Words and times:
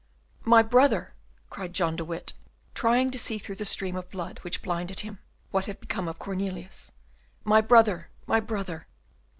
"My 0.45 0.63
brother!" 0.63 1.13
cried 1.51 1.73
John 1.73 1.95
de 1.95 2.03
Witt, 2.03 2.33
trying 2.73 3.11
to 3.11 3.19
see 3.19 3.37
through 3.37 3.57
the 3.61 3.65
stream 3.65 3.95
of 3.95 4.09
blood 4.09 4.39
which 4.41 4.63
blinded 4.63 5.01
him, 5.01 5.19
what 5.51 5.67
had 5.67 5.79
become 5.79 6.07
of 6.07 6.17
Cornelius; 6.17 6.91
"my 7.43 7.61
brother, 7.61 8.09
my 8.25 8.39
brother!" 8.39 8.87